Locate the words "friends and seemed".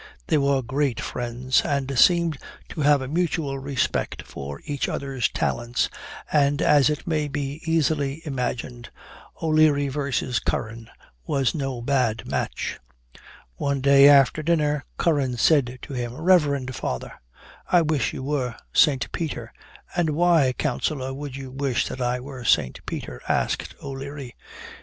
0.99-2.39